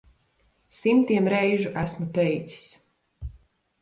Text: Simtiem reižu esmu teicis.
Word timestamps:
Simtiem 0.77 1.29
reižu 1.33 1.75
esmu 1.85 2.09
teicis. 2.19 2.67